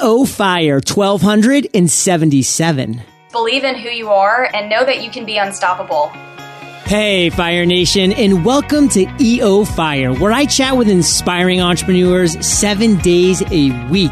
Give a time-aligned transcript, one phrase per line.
[0.00, 3.02] EO Fire 1277.
[3.32, 6.08] Believe in who you are and know that you can be unstoppable.
[6.86, 12.96] Hey, Fire Nation, and welcome to EO Fire, where I chat with inspiring entrepreneurs seven
[12.96, 14.10] days a week.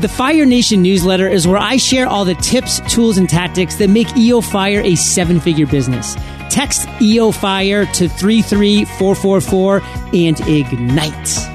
[0.00, 3.90] The Fire Nation newsletter is where I share all the tips, tools, and tactics that
[3.90, 6.16] make EO Fire a seven figure business.
[6.50, 9.80] Text EO Fire to 33444
[10.12, 11.53] and ignite.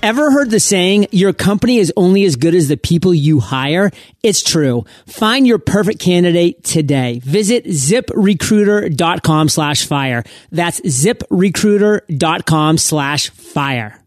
[0.00, 3.90] Ever heard the saying, your company is only as good as the people you hire?
[4.22, 4.84] It's true.
[5.06, 7.20] Find your perfect candidate today.
[7.24, 10.22] Visit ziprecruiter.com slash fire.
[10.52, 14.00] That's ziprecruiter.com slash fire.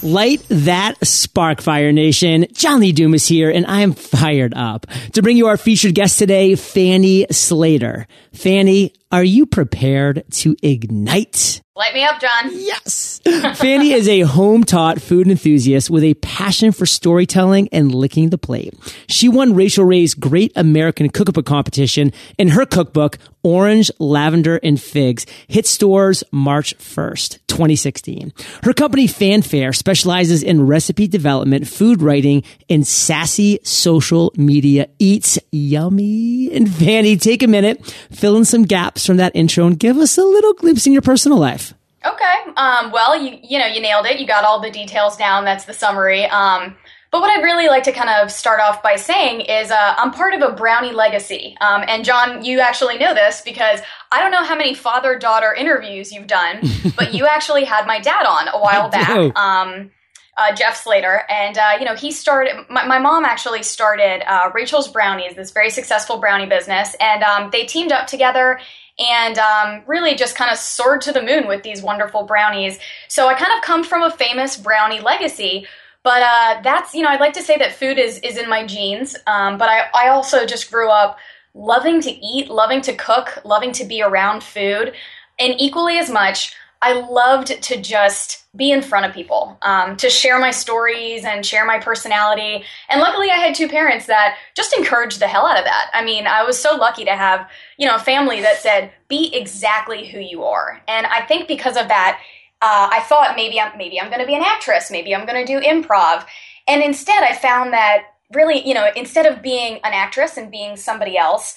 [0.00, 2.46] Light that spark, Fire Nation.
[2.52, 6.18] John Lee Dumas here, and I am fired up to bring you our featured guest
[6.18, 8.06] today, Fanny Slater.
[8.32, 11.62] Fanny, are you prepared to ignite?
[11.78, 12.50] Light me up, John.
[12.50, 13.20] Yes.
[13.54, 18.38] Fanny is a home taught food enthusiast with a passion for storytelling and licking the
[18.38, 18.74] plate.
[19.06, 25.24] She won Rachael Ray's Great American Cookbook Competition in her cookbook, Orange, Lavender, and Figs,
[25.46, 28.32] hit stores March 1st, 2016.
[28.64, 36.50] Her company, Fanfare, specializes in recipe development, food writing, and sassy social media eats yummy.
[36.52, 40.18] And Fanny, take a minute, fill in some gaps from that intro, and give us
[40.18, 41.74] a little glimpse in your personal life.
[42.04, 42.34] Okay.
[42.56, 44.20] Um, well, you you know you nailed it.
[44.20, 45.44] You got all the details down.
[45.44, 46.24] That's the summary.
[46.26, 46.76] Um,
[47.10, 50.10] but what I'd really like to kind of start off by saying is uh, I'm
[50.10, 51.56] part of a brownie legacy.
[51.60, 53.80] Um, and John, you actually know this because
[54.12, 56.60] I don't know how many father daughter interviews you've done,
[56.96, 59.36] but you actually had my dad on a while back.
[59.36, 59.90] Um,
[60.36, 62.54] uh, Jeff Slater, and uh, you know he started.
[62.70, 67.50] My, my mom actually started uh, Rachel's Brownies, this very successful brownie business, and um,
[67.50, 68.60] they teamed up together
[68.98, 72.78] and um, really just kind of soared to the moon with these wonderful brownies.
[73.08, 75.66] So I kind of come from a famous brownie legacy.
[76.02, 78.64] But uh, that's you know I'd like to say that food is is in my
[78.66, 79.16] genes.
[79.26, 81.18] Um, but I I also just grew up
[81.54, 84.94] loving to eat, loving to cook, loving to be around food,
[85.38, 90.08] and equally as much I loved to just be in front of people, um, to
[90.08, 92.64] share my stories and share my personality.
[92.88, 95.90] And luckily, I had two parents that just encouraged the hell out of that.
[95.92, 99.34] I mean, I was so lucky to have, you know, a family that said, "Be
[99.34, 102.20] exactly who you are." And I think because of that,
[102.62, 105.44] uh, I thought maybe I'm maybe I'm going to be an actress, maybe I'm going
[105.44, 106.26] to do improv,
[106.68, 110.76] and instead, I found that really, you know, instead of being an actress and being
[110.76, 111.56] somebody else,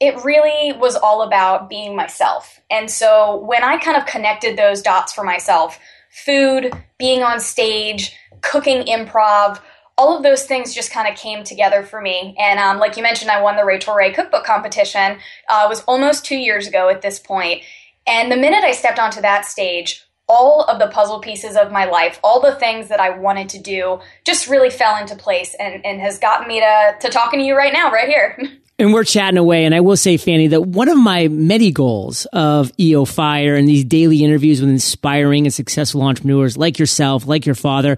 [0.00, 2.60] it really was all about being myself.
[2.70, 5.78] And so when I kind of connected those dots for myself,
[6.10, 9.60] food, being on stage, cooking improv,
[9.98, 12.36] all of those things just kind of came together for me.
[12.38, 15.18] And um, like you mentioned, I won the Ray cookbook competition.
[15.48, 17.62] Uh, it was almost two years ago at this point.
[18.06, 21.86] And the minute I stepped onto that stage, all of the puzzle pieces of my
[21.86, 25.84] life, all the things that I wanted to do, just really fell into place and,
[25.86, 28.38] and has gotten me to, to talking to you right now, right here.
[28.78, 29.64] And we're chatting away.
[29.64, 33.66] And I will say, Fanny, that one of my many goals of EO Fire and
[33.66, 37.96] these daily interviews with inspiring and successful entrepreneurs like yourself, like your father,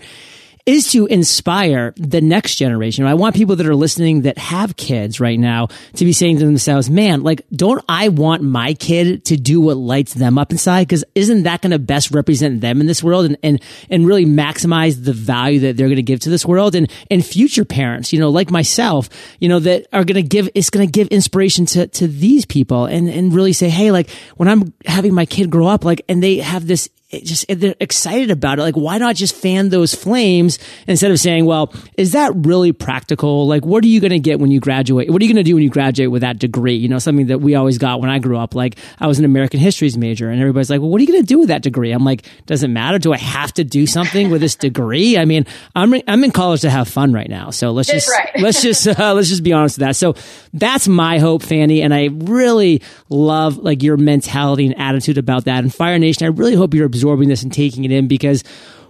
[0.69, 3.07] is to inspire the next generation.
[3.07, 6.45] I want people that are listening that have kids right now to be saying to
[6.45, 10.87] themselves, man, like, don't I want my kid to do what lights them up inside?
[10.87, 14.27] Cause isn't that going to best represent them in this world and, and, and really
[14.27, 16.75] maximize the value that they're going to give to this world?
[16.75, 19.09] And, and future parents, you know, like myself,
[19.41, 22.45] you know, that are going to give, it's going to give inspiration to, to these
[22.45, 26.03] people and, and really say, Hey, like when I'm having my kid grow up, like,
[26.11, 28.63] and they have this it just they're excited about it.
[28.63, 33.47] Like, why not just fan those flames instead of saying, "Well, is that really practical?
[33.47, 35.11] Like, what are you going to get when you graduate?
[35.11, 36.75] What are you going to do when you graduate with that degree?
[36.75, 38.55] You know, something that we always got when I grew up.
[38.55, 41.23] Like, I was an American Histories major, and everybody's like, "Well, what are you going
[41.23, 42.99] to do with that degree?" I'm like, "Does it matter?
[42.99, 45.17] Do I have to do something with this degree?
[45.17, 48.33] I mean, I'm I'm in college to have fun right now, so let's just right.
[48.39, 49.97] let's just uh, let's just be honest with that.
[49.97, 50.15] So
[50.53, 55.61] that's my hope, Fanny, and I really love like your mentality and attitude about that.
[55.61, 58.45] And Fire Nation, I really hope you're absorbing this and taking it in because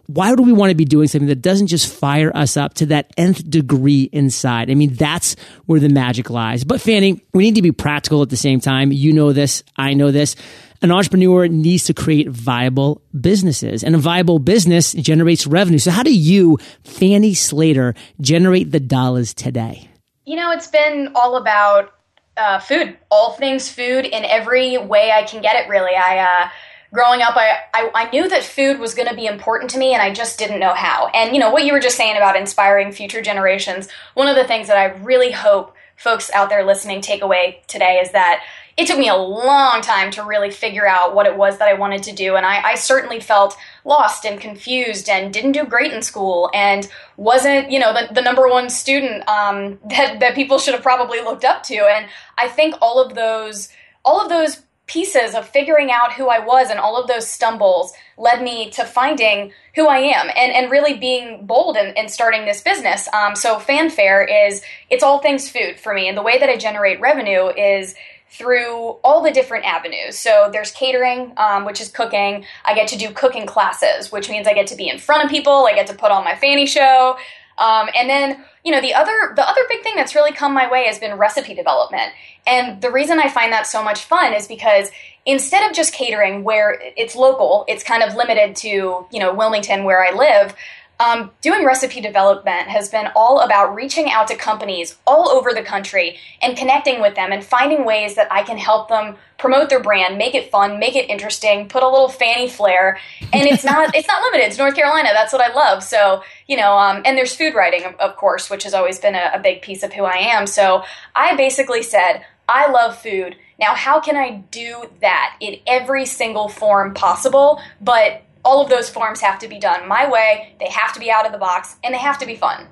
[0.08, 2.86] why would we want to be doing something that doesn't just fire us up to
[2.86, 4.70] that nth degree inside?
[4.70, 5.36] I mean, that's
[5.66, 6.64] where the magic lies.
[6.64, 8.90] But Fanny, we need to be practical at the same time.
[8.90, 9.62] You know this.
[9.76, 10.34] I know this.
[10.80, 15.78] An entrepreneur needs to create viable businesses and a viable business generates revenue.
[15.78, 19.90] So how do you, Fanny Slater, generate the dollars today?
[20.24, 21.92] You know, it's been all about
[22.38, 25.94] uh, food, all things food in every way I can get it, really.
[25.94, 26.48] I, uh,
[26.92, 29.92] growing up, I, I, I, knew that food was going to be important to me
[29.92, 31.08] and I just didn't know how.
[31.08, 34.44] And, you know, what you were just saying about inspiring future generations, one of the
[34.44, 38.42] things that I really hope folks out there listening take away today is that
[38.76, 41.74] it took me a long time to really figure out what it was that I
[41.74, 42.36] wanted to do.
[42.36, 46.88] And I, I, certainly felt lost and confused and didn't do great in school and
[47.16, 51.20] wasn't, you know, the, the number one student um, that, that people should have probably
[51.20, 51.74] looked up to.
[51.74, 52.06] And
[52.38, 53.68] I think all of those,
[54.04, 57.92] all of those pieces of figuring out who I was and all of those stumbles
[58.16, 62.46] led me to finding who I am and, and really being bold in, in starting
[62.46, 63.06] this business.
[63.12, 66.08] Um, so fanfare is, it's all things food for me.
[66.08, 67.94] And the way that I generate revenue is
[68.30, 70.18] through all the different avenues.
[70.18, 72.44] So there's catering, um, which is cooking.
[72.64, 75.30] I get to do cooking classes, which means I get to be in front of
[75.30, 75.66] people.
[75.66, 77.16] I get to put on my fanny show.
[77.58, 80.70] Um, and then, you know, the other the other big thing that's really come my
[80.70, 82.12] way has been recipe development.
[82.46, 84.90] And the reason I find that so much fun is because
[85.24, 88.68] instead of just catering where it's local, it's kind of limited to,
[89.10, 90.54] you know, Wilmington where I live.
[91.00, 95.62] Um, doing recipe development has been all about reaching out to companies all over the
[95.62, 99.80] country and connecting with them and finding ways that I can help them promote their
[99.80, 102.98] brand, make it fun, make it interesting, put a little fanny flair.
[103.32, 104.48] And it's not it's not limited.
[104.48, 105.10] It's North Carolina.
[105.12, 105.84] That's what I love.
[105.84, 109.14] So you know, um, and there's food writing, of, of course, which has always been
[109.14, 110.46] a, a big piece of who I am.
[110.46, 110.82] So
[111.14, 113.36] I basically said, I love food.
[113.58, 118.88] Now, how can I do that in every single form possible, but all of those
[118.88, 121.76] forms have to be done my way, they have to be out of the box,
[121.84, 122.66] and they have to be fun.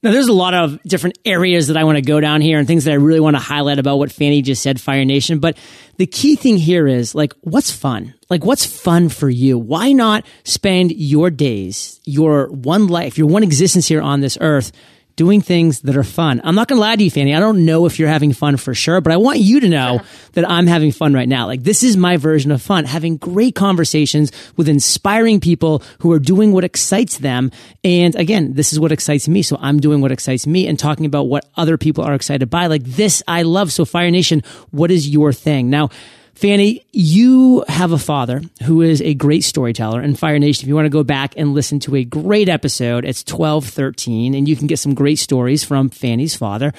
[0.00, 2.68] Now, there's a lot of different areas that I want to go down here and
[2.68, 5.40] things that I really want to highlight about what Fanny just said, Fire Nation.
[5.40, 5.58] But
[5.96, 8.14] the key thing here is like, what's fun?
[8.30, 9.58] Like, what's fun for you?
[9.58, 14.70] Why not spend your days, your one life, your one existence here on this earth
[15.18, 16.40] doing things that are fun.
[16.44, 17.34] I'm not going to lie to you, Fanny.
[17.34, 20.00] I don't know if you're having fun for sure, but I want you to know
[20.34, 21.46] that I'm having fun right now.
[21.46, 26.20] Like this is my version of fun, having great conversations with inspiring people who are
[26.20, 27.50] doing what excites them.
[27.82, 29.42] And again, this is what excites me.
[29.42, 32.68] So I'm doing what excites me and talking about what other people are excited by.
[32.68, 33.72] Like this, I love.
[33.72, 35.68] So Fire Nation, what is your thing?
[35.68, 35.90] Now,
[36.38, 40.00] Fanny, you have a father who is a great storyteller.
[40.00, 43.04] And Fire Nation, if you want to go back and listen to a great episode,
[43.04, 46.72] it's 1213, and you can get some great stories from Fanny's father.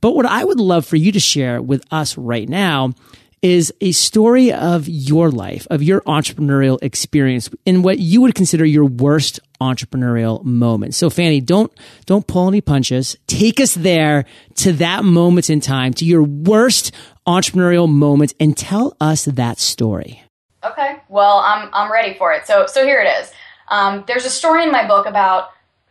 [0.00, 2.94] But what I would love for you to share with us right now
[3.42, 8.64] is a story of your life, of your entrepreneurial experience in what you would consider
[8.64, 10.94] your worst entrepreneurial moment.
[10.94, 11.72] So Fanny, don't,
[12.06, 13.16] don't pull any punches.
[13.26, 14.24] Take us there
[14.56, 16.92] to that moment in time, to your worst
[17.26, 20.22] entrepreneurial moments and tell us that story.
[20.64, 20.96] Okay.
[21.08, 22.46] Well, I'm, I'm ready for it.
[22.46, 23.32] So, so here it is.
[23.68, 25.50] Um, there's a story in my book about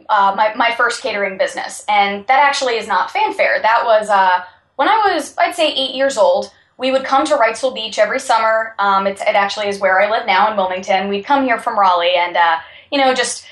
[0.09, 3.61] uh, my, my first catering business, and that actually is not fanfare.
[3.61, 4.43] That was uh,
[4.75, 6.51] when I was, I'd say, eight years old.
[6.77, 8.73] We would come to Wrightsville Beach every summer.
[8.79, 11.09] Um, it actually is where I live now in Wilmington.
[11.09, 12.57] We'd come here from Raleigh and, uh,
[12.91, 13.45] you know, just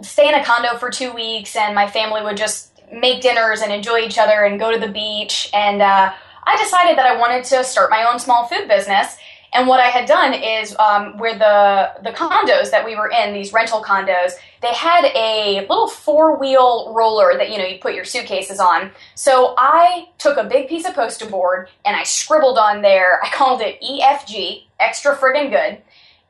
[0.00, 3.72] stay in a condo for two weeks, and my family would just make dinners and
[3.72, 5.50] enjoy each other and go to the beach.
[5.52, 6.12] And uh,
[6.44, 9.16] I decided that I wanted to start my own small food business.
[9.54, 13.34] And what I had done is um, where the the condos that we were in,
[13.34, 17.94] these rental condos, they had a little four wheel roller that you know you put
[17.94, 18.90] your suitcases on.
[19.14, 23.22] So I took a big piece of poster board and I scribbled on there.
[23.22, 25.82] I called it EFG, extra friggin' good,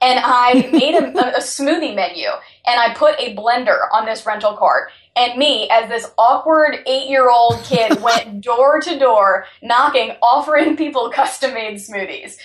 [0.02, 2.26] and I made a, a, a smoothie menu
[2.66, 4.90] and I put a blender on this rental cart.
[5.14, 10.76] And me, as this awkward eight year old kid, went door to door knocking, offering
[10.76, 12.36] people custom made smoothies.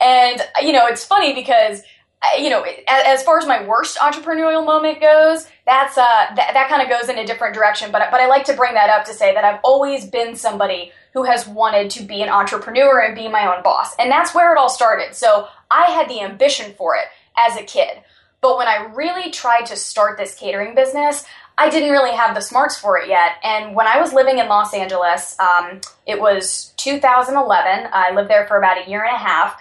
[0.00, 1.82] And, you know, it's funny because,
[2.22, 6.02] uh, you know, as far as my worst entrepreneurial moment goes, that's, uh,
[6.36, 7.90] that, that kind of goes in a different direction.
[7.90, 10.92] But, but I like to bring that up to say that I've always been somebody
[11.14, 13.94] who has wanted to be an entrepreneur and be my own boss.
[13.98, 15.14] And that's where it all started.
[15.14, 18.02] So I had the ambition for it as a kid.
[18.44, 21.24] But when I really tried to start this catering business,
[21.56, 23.36] I didn't really have the smarts for it yet.
[23.42, 27.88] And when I was living in Los Angeles, um, it was 2011.
[27.90, 29.58] I lived there for about a year and a half.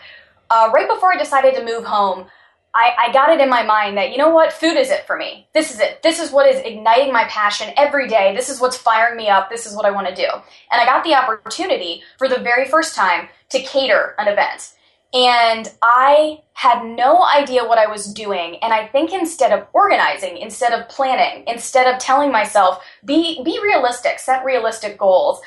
[0.50, 2.26] Uh, right before I decided to move home,
[2.74, 5.16] I, I, got it in my mind that, you know what, food is it for
[5.16, 5.48] me.
[5.54, 6.04] This is it.
[6.04, 8.36] This is what is igniting my passion every day.
[8.36, 9.50] This is what's firing me up.
[9.50, 10.28] This is what I want to do.
[10.72, 14.74] And I got the opportunity for the very first time to cater an event.
[15.14, 18.58] And I had no idea what I was doing.
[18.64, 23.60] And I think instead of organizing, instead of planning, instead of telling myself, be, be
[23.62, 25.40] realistic, set realistic goals,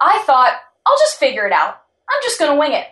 [0.00, 1.82] I thought, I'll just figure it out.
[2.10, 2.86] I'm just going to wing it.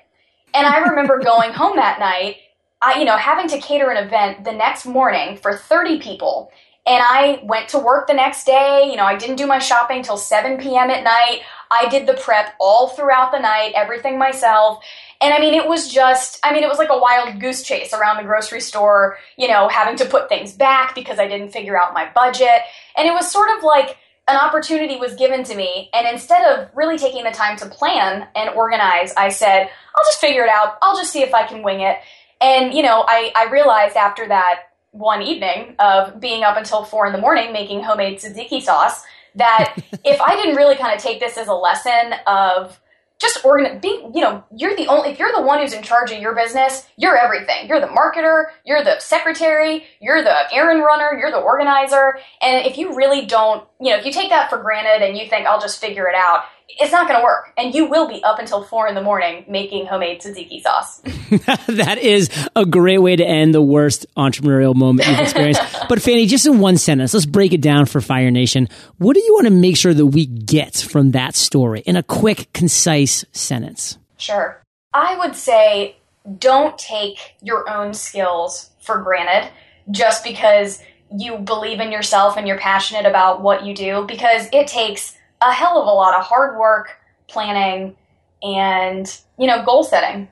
[0.55, 2.37] And I remember going home that night,
[2.81, 6.53] I, you know, having to cater an event the next morning for 30 people.
[6.87, 8.89] And I went to work the next day.
[8.91, 10.91] You know, I didn't do my shopping till 7 p.m.
[10.91, 11.41] at night.
[11.71, 14.83] I did the prep all throughout the night, everything myself.
[15.21, 17.93] And I mean, it was just, I mean, it was like a wild goose chase
[17.93, 21.79] around the grocery store, you know, having to put things back because I didn't figure
[21.79, 22.63] out my budget.
[22.97, 23.99] And it was sort of like
[24.29, 28.29] an opportunity was given to me, and instead of really taking the time to plan
[28.37, 30.79] and organize, I said, I'll just figure it out.
[30.83, 31.99] I'll just see if I can wing it.
[32.41, 34.61] And, you know, I, I realized after that
[34.93, 39.03] one evening of being up until four in the morning making homemade tzatziki sauce
[39.35, 42.81] that if I didn't really kind of take this as a lesson of
[43.21, 46.11] just organ being you know you're the only if you're the one who's in charge
[46.11, 47.69] of your business you're everything.
[47.69, 52.19] You're the marketer you're the secretary you're the errand runner you're the organizer.
[52.41, 55.29] And if you really don't you know if you take that for granted and you
[55.29, 56.45] think i'll just figure it out
[56.79, 57.53] it's not going to work.
[57.57, 61.01] And you will be up until four in the morning making homemade tzatziki sauce.
[61.67, 65.63] that is a great way to end the worst entrepreneurial moment you've experienced.
[65.89, 68.69] but Fanny, just in one sentence, let's break it down for Fire Nation.
[68.99, 72.03] What do you want to make sure that we get from that story in a
[72.03, 73.99] quick, concise sentence?
[74.17, 74.63] Sure.
[74.93, 75.97] I would say
[76.39, 79.51] don't take your own skills for granted
[79.91, 80.83] just because
[81.17, 85.53] you believe in yourself and you're passionate about what you do because it takes a
[85.53, 87.97] hell of a lot of hard work, planning,
[88.43, 90.29] and, you know, goal setting.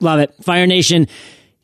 [0.00, 0.34] Love it.
[0.42, 1.06] Fire Nation,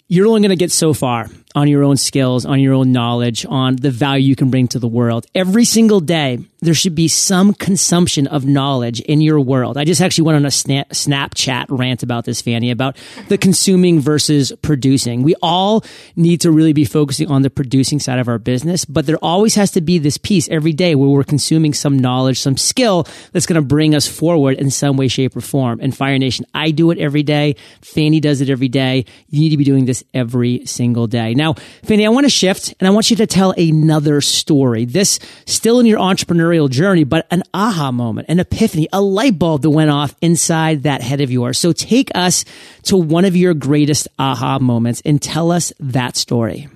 [0.08, 3.46] you're only going to get so far on your own skills, on your own knowledge,
[3.48, 5.26] on the value you can bring to the world.
[5.34, 9.78] Every single day, there should be some consumption of knowledge in your world.
[9.78, 12.96] I just actually went on a snap, Snapchat rant about this, Fanny, about
[13.28, 15.22] the consuming versus producing.
[15.22, 15.84] We all
[16.14, 19.54] need to really be focusing on the producing side of our business, but there always
[19.54, 23.46] has to be this piece every day where we're consuming some knowledge, some skill that's
[23.46, 25.78] going to bring us forward in some way, shape, or form.
[25.80, 27.56] And Fire Nation, I do it every day.
[27.80, 29.06] Fanny does it every day.
[29.30, 31.32] You need to be doing this every single day.
[31.34, 34.84] Now, Fanny, I want to shift and I want you to tell another story.
[34.84, 39.62] This still in your entrepreneurial journey, but an aha moment, an epiphany, a light bulb
[39.62, 41.58] that went off inside that head of yours.
[41.58, 42.44] So take us
[42.84, 46.68] to one of your greatest aha moments and tell us that story.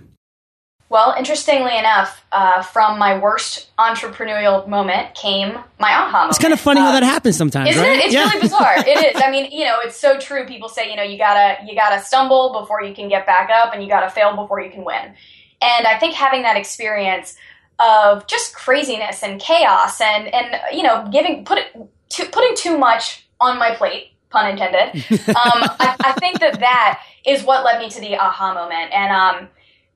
[0.90, 6.30] Well, interestingly enough, uh, from my worst entrepreneurial moment came my aha moment.
[6.30, 7.99] It's kind of funny uh, how that happens sometimes, isn't right?
[7.99, 8.04] it?
[8.06, 8.28] It's yeah.
[8.28, 8.75] really bizarre.
[8.76, 9.23] it is.
[9.23, 10.44] I mean, you know, it's so true.
[10.47, 13.73] People say, you know, you gotta you gotta stumble before you can get back up,
[13.73, 15.14] and you gotta fail before you can win.
[15.62, 17.37] And I think having that experience
[17.78, 21.66] of just craziness and chaos and and you know giving put it
[22.09, 24.88] too, putting too much on my plate pun intended
[25.28, 29.12] um, I, I, think that that is what led me to the aha moment and
[29.12, 29.49] um,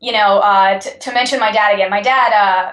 [0.05, 2.73] you know uh, t- to mention my dad again my dad uh,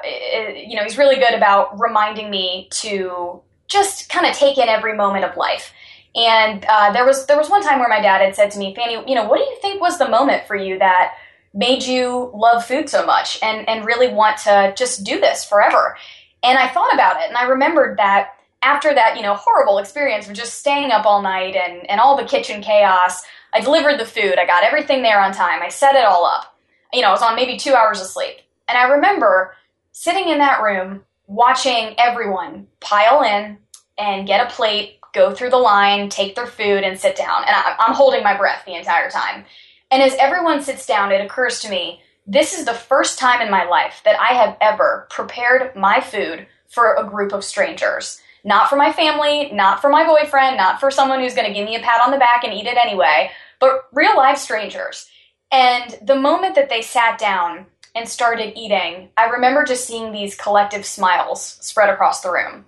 [0.56, 4.96] you know he's really good about reminding me to just kind of take in every
[4.96, 5.74] moment of life
[6.16, 8.76] and uh, there was there was one time where my dad had said to me
[8.76, 11.14] fanny you know what do you think was the moment for you that
[11.54, 15.98] made you love food so much and, and really want to just do this forever?
[16.44, 18.30] And I thought about it and I remembered that
[18.64, 22.16] after that, you know, horrible experience of just staying up all night and, and all
[22.16, 23.24] the kitchen chaos,
[23.54, 24.38] I delivered the food.
[24.38, 25.62] I got everything there on time.
[25.62, 26.51] I set it all up.
[26.94, 28.38] You know, I was on maybe two hours of sleep.
[28.68, 29.56] And I remember
[29.92, 33.58] sitting in that room watching everyone pile in
[33.98, 37.44] and get a plate, go through the line, take their food, and sit down.
[37.44, 39.46] And I, I'm holding my breath the entire time.
[39.90, 43.52] And as everyone sits down, it occurs to me this is the first time in
[43.52, 48.22] my life that I have ever prepared my food for a group of strangers.
[48.44, 51.66] Not for my family, not for my boyfriend, not for someone who's going to give
[51.66, 55.10] me a pat on the back and eat it anyway, but real life strangers.
[55.52, 60.36] And the moment that they sat down and started eating, I remember just seeing these
[60.36, 62.66] collective smiles spread across the room.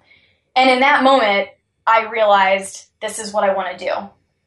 [0.56, 1.50] And in that moment,
[1.88, 3.94] I realized this is what I want to do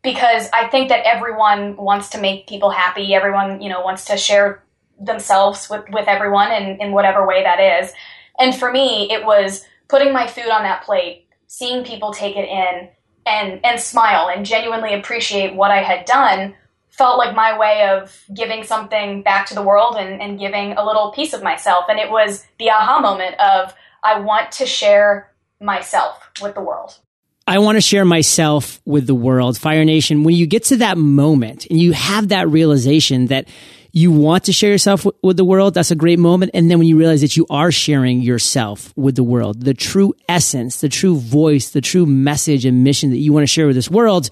[0.02, 3.14] because I think that everyone wants to make people happy.
[3.14, 4.62] Everyone, you know, wants to share
[5.00, 7.92] themselves with, with everyone in, in whatever way that is.
[8.38, 12.48] And for me, it was putting my food on that plate, seeing people take it
[12.48, 12.88] in
[13.26, 16.54] and, and smile and genuinely appreciate what I had done
[16.96, 20.84] felt like my way of giving something back to the world and, and giving a
[20.84, 21.84] little piece of myself.
[21.88, 26.98] And it was the aha moment of I want to share myself with the world.
[27.46, 29.56] I want to share myself with the world.
[29.56, 33.46] Fire Nation, when you get to that moment and you have that realization that
[33.92, 36.50] you want to share yourself with the world, that's a great moment.
[36.54, 40.12] And then when you realize that you are sharing yourself with the world, the true
[40.28, 43.76] essence, the true voice, the true message and mission that you want to share with
[43.76, 44.28] this world,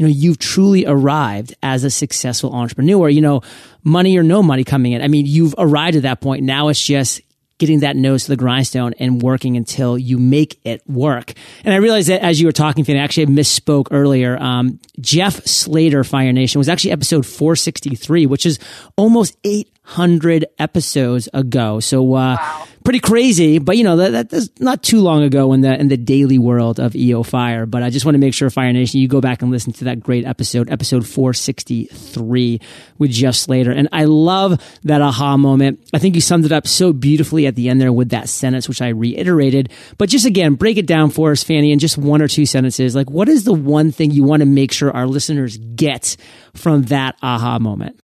[0.00, 3.10] you know, you've truly arrived as a successful entrepreneur.
[3.10, 3.42] You know,
[3.84, 5.02] money or no money coming in.
[5.02, 6.42] I mean, you've arrived at that point.
[6.42, 7.20] Now it's just
[7.58, 11.34] getting that nose to the grindstone and working until you make it work.
[11.64, 14.42] And I realized that as you were talking, Finn, I actually misspoke earlier.
[14.42, 18.58] Um, Jeff Slater, Fire Nation, was actually episode 463, which is
[18.96, 21.78] almost 800 episodes ago.
[21.78, 22.66] So, uh, wow.
[22.84, 25.88] Pretty crazy, but you know, that, that, that's not too long ago in the, in
[25.88, 27.66] the daily world of EO Fire.
[27.66, 29.84] But I just want to make sure Fire Nation, you go back and listen to
[29.84, 32.60] that great episode, episode 463
[32.98, 33.70] with Jeff Slater.
[33.70, 35.88] And I love that aha moment.
[35.92, 38.68] I think you summed it up so beautifully at the end there with that sentence,
[38.68, 39.70] which I reiterated.
[39.98, 42.94] But just again, break it down for us, Fanny, in just one or two sentences.
[42.94, 46.16] Like, what is the one thing you want to make sure our listeners get
[46.54, 48.00] from that aha moment?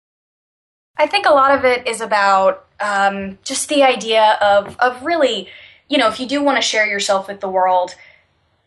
[0.99, 5.49] I think a lot of it is about um, just the idea of of really,
[5.89, 7.95] you know, if you do want to share yourself with the world,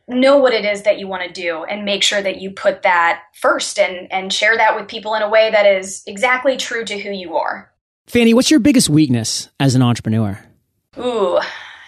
[0.08, 2.84] know what it is that you want to do and make sure that you put
[2.84, 6.84] that first and and share that with people in a way that is exactly true
[6.86, 7.72] to who you are.
[8.08, 10.44] Fanny, what's your biggest weakness as an entrepreneur?
[10.98, 11.40] Ooh,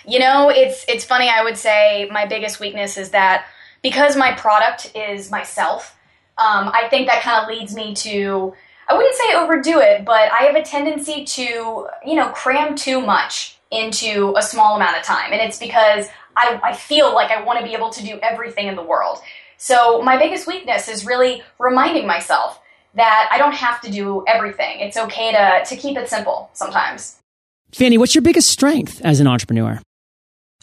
[0.07, 1.29] you know, it's it's funny.
[1.29, 3.47] I would say my biggest weakness is that
[3.81, 5.97] because my product is myself.
[6.37, 8.53] Um, I think that kind of leads me to
[8.91, 12.99] I wouldn't say overdo it, but I have a tendency to, you know, cram too
[12.99, 15.31] much into a small amount of time.
[15.31, 18.67] And it's because I, I feel like I want to be able to do everything
[18.67, 19.19] in the world.
[19.55, 22.59] So my biggest weakness is really reminding myself
[22.95, 24.81] that I don't have to do everything.
[24.81, 27.17] It's okay to, to keep it simple sometimes.
[27.71, 29.79] Fanny, what's your biggest strength as an entrepreneur?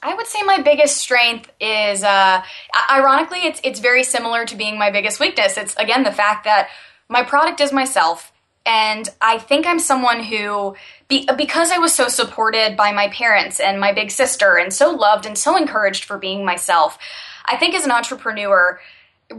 [0.03, 2.43] I would say my biggest strength is, uh,
[2.91, 5.57] ironically, it's it's very similar to being my biggest weakness.
[5.57, 6.69] It's again the fact that
[7.09, 8.33] my product is myself.
[8.67, 10.77] And I think I'm someone who,
[11.09, 14.91] be, because I was so supported by my parents and my big sister, and so
[14.91, 16.99] loved and so encouraged for being myself,
[17.47, 18.79] I think as an entrepreneur,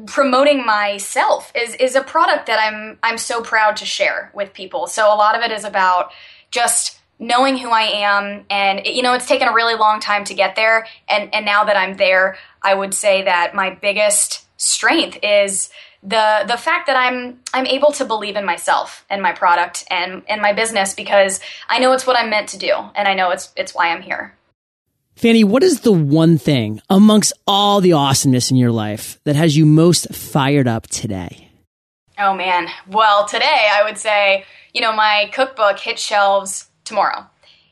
[0.05, 4.87] promoting myself is is a product that I'm I'm so proud to share with people.
[4.87, 6.11] So a lot of it is about
[6.51, 10.33] just knowing who I am and you know it's taken a really long time to
[10.33, 15.17] get there and and now that I'm there I would say that my biggest strength
[15.21, 15.69] is
[16.01, 20.23] the the fact that I'm I'm able to believe in myself and my product and
[20.29, 23.31] and my business because I know it's what I'm meant to do and I know
[23.31, 24.35] it's it's why I'm here.
[25.15, 29.57] Fanny, what is the one thing amongst all the awesomeness in your life that has
[29.57, 31.49] you most fired up today?
[32.17, 32.67] Oh man.
[32.87, 37.27] Well, today I would say, you know, my cookbook hits shelves tomorrow.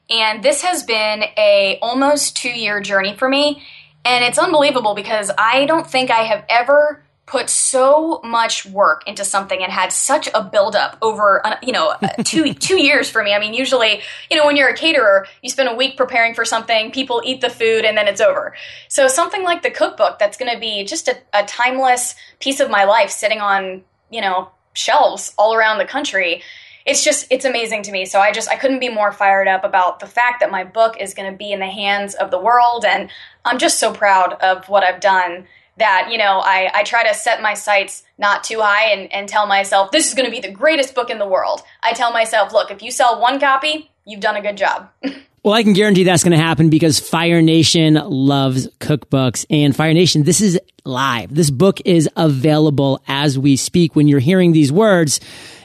[0.10, 3.62] And this has been a almost 2-year journey for me,
[4.06, 9.26] and it's unbelievable because I don't think I have ever put so much work into
[9.26, 13.22] something and had such a buildup over uh, you know uh, two two years for
[13.22, 13.34] me.
[13.34, 16.46] I mean, usually you know when you're a caterer, you spend a week preparing for
[16.46, 18.56] something, people eat the food, and then it's over.
[18.88, 22.72] So something like the cookbook that's going to be just a, a timeless piece of
[22.72, 26.42] my life, sitting on you know shelves all around the country.
[26.86, 28.06] It's just it's amazing to me.
[28.06, 30.96] So I just I couldn't be more fired up about the fact that my book
[30.98, 33.10] is going to be in the hands of the world, and
[33.44, 35.46] I'm just so proud of what I've done
[35.78, 39.30] that you know I, I try to set my sights not too high and, and
[39.30, 41.62] tell myself this is going to be the greatest book in the world.
[41.84, 44.90] I tell myself look if you sell one copy you've done a good job.
[45.44, 49.46] Well i can guarantee that's going to happen because fire nation loves cookbooks.
[49.50, 51.34] And fire nation this is live.
[51.34, 53.96] This book is available as we speak.
[53.96, 55.22] When you're hearing these words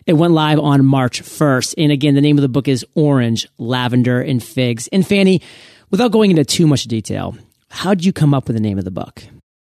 [0.07, 3.49] it went live on march 1st and again the name of the book is orange
[3.59, 4.89] lavender and figs.
[4.93, 5.43] And fanny
[5.91, 7.37] without going into too much detail
[7.69, 9.25] how did you come up with the name of the book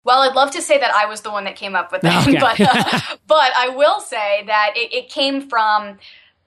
[0.04, 2.28] well, I'd love to say that I was the one that came up with that,
[2.28, 2.38] okay.
[2.40, 5.98] but uh, but I will say that it, it came from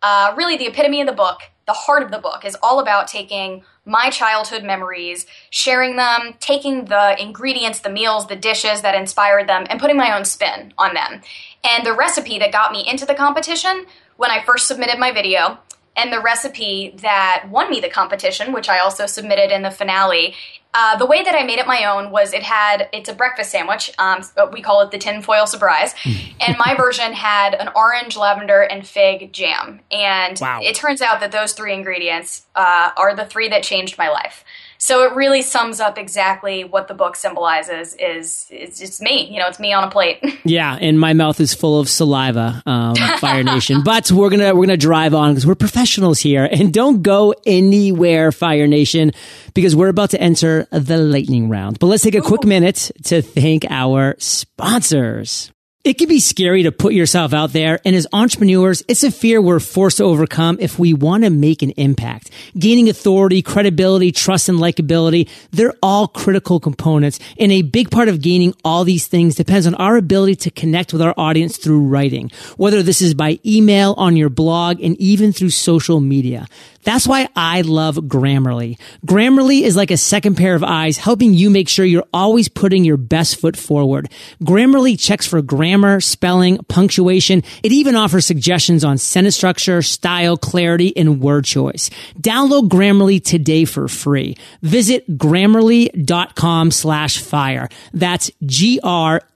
[0.01, 1.41] uh, really the epitome of the book.
[1.65, 6.85] The heart of the book is all about taking my childhood memories, sharing them, taking
[6.85, 10.93] the ingredients, the meals, the dishes that inspired them, and putting my own spin on
[10.93, 11.21] them.
[11.63, 15.59] And the recipe that got me into the competition when I first submitted my video
[15.97, 20.35] and the recipe that won me the competition, which I also submitted in the finale,
[20.79, 23.49] uh, the way that I made it my own was it had it's a breakfast
[23.49, 23.91] sandwich.
[23.97, 24.21] Um,
[24.53, 29.33] we call it the tinfoil surprise, and my version had an orange, lavender, and fig
[29.33, 29.79] jam.
[29.91, 30.59] And wow.
[30.61, 34.45] it turns out that those three ingredients uh, are the three that changed my life.
[34.77, 37.95] So it really sums up exactly what the book symbolizes.
[37.95, 40.19] Is it's just me, you know, it's me on a plate.
[40.45, 43.81] yeah, and my mouth is full of saliva, um, Fire Nation.
[43.87, 48.31] But we're gonna we're gonna drive on because we're professionals here, and don't go anywhere,
[48.31, 49.11] Fire Nation,
[49.53, 51.79] because we're about to enter the lightning round.
[51.79, 52.21] But let's take a Ooh.
[52.21, 55.51] quick minute to thank our sponsors.
[55.87, 57.79] It can be scary to put yourself out there.
[57.85, 61.61] And as entrepreneurs, it's a fear we're forced to overcome if we want to make
[61.61, 62.29] an impact.
[62.59, 67.21] Gaining authority, credibility, trust, and likability, they're all critical components.
[67.39, 70.91] And a big part of gaining all these things depends on our ability to connect
[70.91, 75.31] with our audience through writing, whether this is by email, on your blog, and even
[75.31, 76.47] through social media.
[76.83, 78.77] That's why I love Grammarly.
[79.05, 82.85] Grammarly is like a second pair of eyes, helping you make sure you're always putting
[82.85, 84.09] your best foot forward.
[84.41, 87.43] Grammarly checks for grammar grammar, spelling, punctuation.
[87.63, 91.89] It even offers suggestions on sentence structure, style, clarity, and word choice.
[92.19, 94.35] Download Grammarly today for free.
[94.61, 97.69] Visit grammarly.com slash fire.
[97.93, 99.27] That's G-R-A-M-M-A-R-L-Y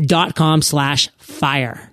[0.00, 1.92] dot com slash fire.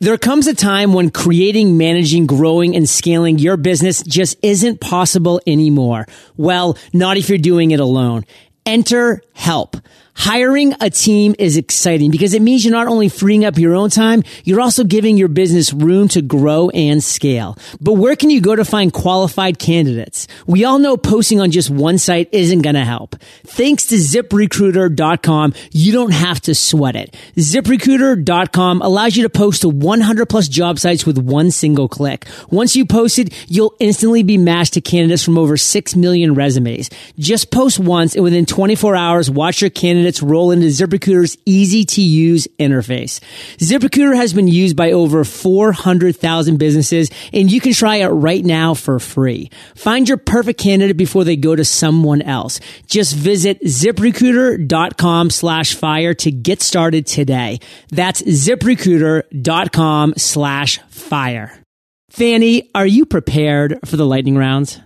[0.00, 5.40] There comes a time when creating, managing, growing, and scaling your business just isn't possible
[5.46, 6.06] anymore.
[6.36, 8.24] Well, not if you're doing it alone.
[8.66, 9.76] Enter help.
[10.14, 13.90] Hiring a team is exciting because it means you're not only freeing up your own
[13.90, 17.56] time, you're also giving your business room to grow and scale.
[17.80, 20.28] But where can you go to find qualified candidates?
[20.46, 23.16] We all know posting on just one site isn't going to help.
[23.46, 27.16] Thanks to ziprecruiter.com, you don't have to sweat it.
[27.36, 32.26] ZipRecruiter.com allows you to post to 100 plus job sites with one single click.
[32.50, 36.90] Once you post it, you'll instantly be matched to candidates from over 6 million resumes.
[37.18, 42.02] Just post once and within 24 hours, watch your candidates roll into ZipRecruiter's easy to
[42.02, 43.20] use interface.
[43.58, 48.74] ZipRecruiter has been used by over 400,000 businesses and you can try it right now
[48.74, 49.50] for free.
[49.74, 52.60] Find your perfect candidate before they go to someone else.
[52.86, 57.60] Just visit ziprecruiter.com slash fire to get started today.
[57.90, 61.62] That's ziprecruiter.com slash fire.
[62.10, 64.80] Fanny, are you prepared for the lightning rounds?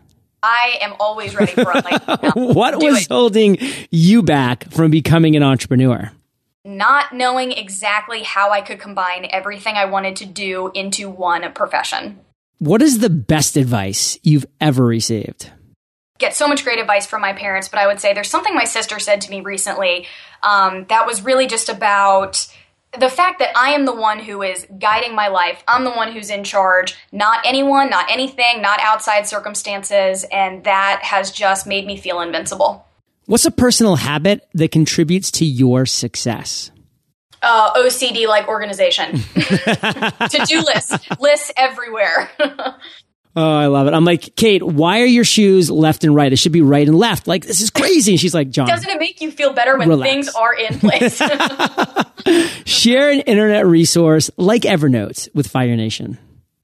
[0.46, 1.84] I am always ready for round.
[2.54, 3.08] what Do was it.
[3.10, 3.58] holding
[3.90, 6.12] you back from becoming an entrepreneur?
[6.64, 12.20] Not knowing exactly how I could combine everything I wanted to do into one profession.
[12.58, 15.50] What is the best advice you've ever received?
[16.18, 18.64] Get so much great advice from my parents, but I would say there's something my
[18.64, 20.06] sister said to me recently
[20.42, 22.46] um, that was really just about
[22.98, 25.62] the fact that I am the one who is guiding my life.
[25.68, 31.00] I'm the one who's in charge, not anyone, not anything, not outside circumstances, and that
[31.02, 32.86] has just made me feel invincible.
[33.26, 36.70] What's a personal habit that contributes to your success?
[37.42, 39.12] Uh, OCD like organization.
[39.34, 42.30] to do lists, lists everywhere.
[43.38, 43.92] Oh, I love it.
[43.92, 46.32] I'm like, Kate, why are your shoes left and right?
[46.32, 47.28] It should be right and left.
[47.28, 48.12] Like, this is crazy.
[48.12, 50.10] And she's like, John, Doesn't it make you feel better when Relax.
[50.10, 51.20] things are in place?
[52.64, 56.18] share an internet resource like Evernote with Fire Nation.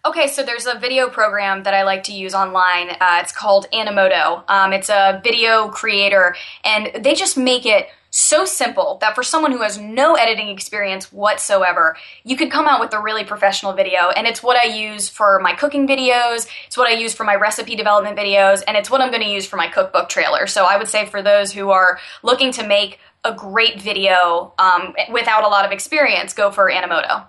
[0.04, 2.88] Okay, so there's a video program that I like to use online.
[2.90, 4.42] Uh, it's called Animoto.
[4.50, 9.52] Um, it's a video creator, and they just make it so simple that for someone
[9.52, 14.10] who has no editing experience whatsoever, you could come out with a really professional video.
[14.10, 17.34] And it's what I use for my cooking videos, it's what I use for my
[17.34, 20.46] recipe development videos, and it's what I'm going to use for my cookbook trailer.
[20.46, 24.94] So I would say for those who are looking to make a great video um,
[25.10, 27.26] without a lot of experience, go for Animoto.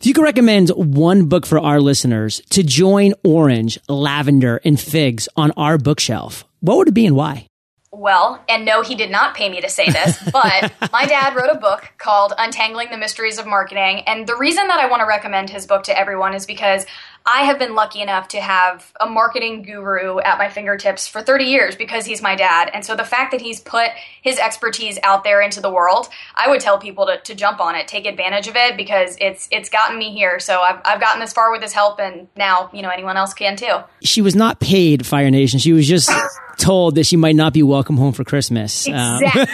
[0.00, 5.28] If you could recommend one book for our listeners to join Orange, Lavender, and Figs
[5.36, 7.46] on our bookshelf, what would it be and why?
[7.94, 11.50] Well, and no, he did not pay me to say this, but my dad wrote
[11.50, 14.00] a book called Untangling the Mysteries of Marketing.
[14.06, 16.86] And the reason that I want to recommend his book to everyone is because
[17.26, 21.44] I have been lucky enough to have a marketing guru at my fingertips for 30
[21.44, 22.70] years because he's my dad.
[22.72, 23.90] And so the fact that he's put
[24.22, 27.76] his expertise out there into the world, I would tell people to, to jump on
[27.76, 30.40] it, take advantage of it because it's it's gotten me here.
[30.40, 33.34] So I've, I've gotten this far with his help and now, you know, anyone else
[33.34, 33.76] can too.
[34.02, 35.58] She was not paid Fire Nation.
[35.58, 36.10] She was just
[36.58, 38.88] told that she might not be welcome home for Christmas.
[38.88, 39.52] Um, Exactly.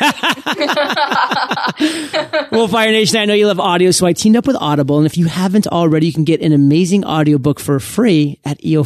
[2.58, 4.98] well, Fire Nation, I know you love audio, so I teamed up with Audible.
[4.98, 8.76] And if you haven't already, you can get an amazing audiobook for free at E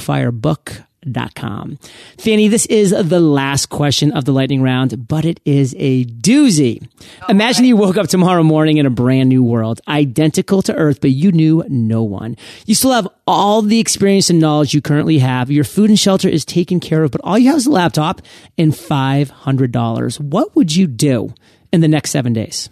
[1.04, 1.78] eofirebook.com.
[2.18, 6.86] Fanny, this is the last question of the lightning round, but it is a doozy.
[7.28, 11.10] Imagine you woke up tomorrow morning in a brand new world, identical to Earth, but
[11.10, 12.36] you knew no one.
[12.66, 15.50] You still have all the experience and knowledge you currently have.
[15.50, 18.22] Your food and shelter is taken care of, but all you have is a laptop
[18.58, 20.20] and $500.
[20.20, 21.34] What would you do
[21.72, 22.68] in the next seven days?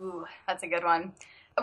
[0.00, 1.12] Ooh, that's a good one.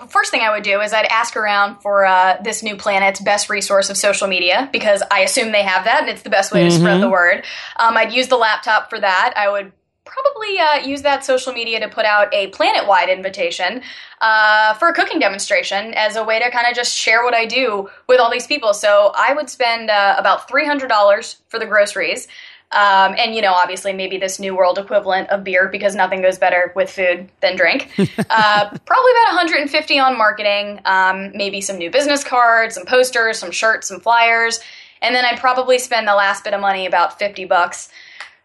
[0.07, 3.49] First thing I would do is I'd ask around for uh, this new planet's best
[3.49, 6.63] resource of social media because I assume they have that and it's the best way
[6.63, 7.43] to spread the word.
[7.77, 9.33] Um, I'd use the laptop for that.
[9.35, 9.71] I would
[10.07, 13.81] probably uh, use that social media to put out a planet wide invitation
[14.21, 17.45] uh, for a cooking demonstration as a way to kind of just share what I
[17.45, 18.73] do with all these people.
[18.73, 22.27] So I would spend uh, about $300 for the groceries.
[22.71, 26.37] Um, and you know, obviously, maybe this new world equivalent of beer because nothing goes
[26.37, 27.91] better with food than drink.
[27.97, 33.51] uh, probably about 150 on marketing, um, maybe some new business cards, some posters, some
[33.51, 34.59] shirts, some flyers,
[35.01, 37.89] and then I'd probably spend the last bit of money, about 50 bucks,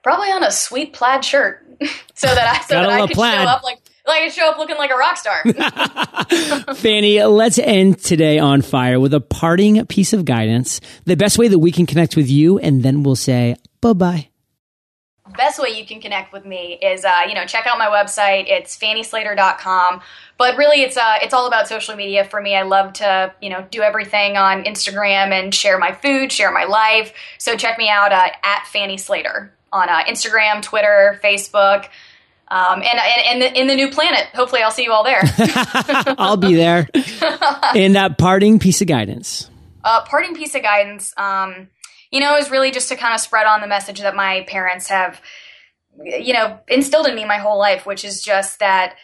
[0.05, 1.67] probably on a sweet plaid shirt,
[2.15, 3.41] so that I so that I could plaid.
[3.41, 5.43] show up like like I show up looking like a rock star.
[6.77, 11.49] Fanny, let's end today on fire with a parting piece of guidance, the best way
[11.49, 14.29] that we can connect with you, and then we'll say bye bye.
[15.37, 18.45] best way you can connect with me is, uh, you know, check out my website.
[18.49, 20.01] It's fannyslater.com.
[20.39, 22.57] But really, it's uh, it's all about social media for me.
[22.57, 26.65] I love to, you know, do everything on Instagram and share my food, share my
[26.65, 27.13] life.
[27.37, 31.89] So check me out uh, at Fanny Slater on uh, Instagram, Twitter, Facebook.
[32.49, 34.27] Um, and, and, and the, in the new planet.
[34.35, 35.23] Hopefully, I'll see you all there.
[36.19, 36.87] I'll be there.
[37.75, 39.49] and that parting piece of guidance.
[39.83, 41.69] Uh, parting piece of guidance, um,
[42.13, 44.89] you know, is really just to kind of spread on the message that my parents
[44.89, 45.21] have,
[46.05, 48.95] you know, instilled in me my whole life, which is just that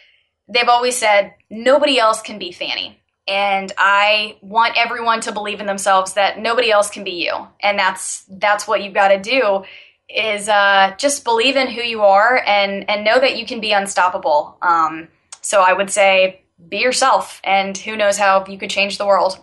[0.47, 3.01] they've always said nobody else can be Fanny.
[3.27, 7.47] And I want everyone to believe in themselves that nobody else can be you.
[7.61, 9.65] And that's that's what you've got to do
[10.07, 13.71] is uh, just believe in who you are and and know that you can be
[13.71, 14.57] unstoppable.
[14.61, 15.09] Um,
[15.41, 19.39] so I would say be yourself, and who knows how you could change the world.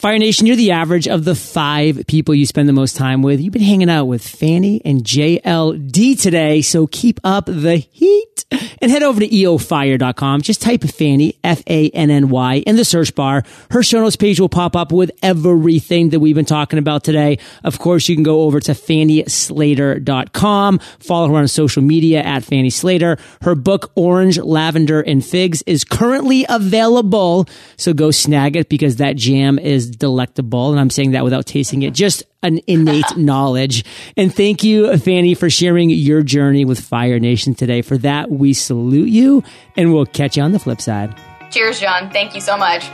[0.00, 3.38] Fire Nation, you're the average of the five people you spend the most time with.
[3.38, 8.46] You've been hanging out with Fanny and JLD today, so keep up the heat
[8.80, 10.40] and head over to eofire.com.
[10.40, 13.42] Just type Fanny, F-A-N-N-Y in the search bar.
[13.70, 17.38] Her show notes page will pop up with everything that we've been talking about today.
[17.62, 20.78] Of course, you can go over to fannyslater.com.
[20.78, 23.18] Follow her on social media at Fanny Slater.
[23.42, 27.46] Her book, Orange, Lavender, and Figs is currently available.
[27.76, 29.58] So go snag it because that jam
[29.90, 30.70] is delectable.
[30.70, 31.92] And I'm saying that without tasting it.
[31.92, 33.84] Just an innate knowledge.
[34.16, 37.82] And thank you, Fanny, for sharing your journey with Fire Nation today.
[37.82, 39.42] For that, we salute you
[39.76, 41.14] and we'll catch you on the flip side.
[41.50, 42.10] Cheers, John.
[42.10, 42.84] Thank you so much.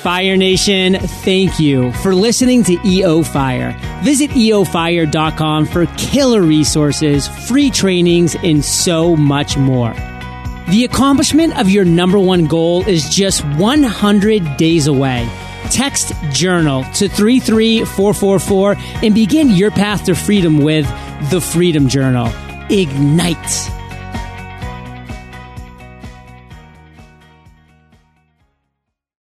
[0.00, 3.78] Fire Nation, thank you for listening to EO Fire.
[4.02, 9.94] Visit eofire.com for killer resources, free trainings, and so much more.
[10.70, 15.28] The accomplishment of your number one goal is just 100 days away.
[15.72, 20.86] Text journal to 33444 and begin your path to freedom with
[21.30, 22.30] the Freedom Journal.
[22.68, 23.81] Ignite.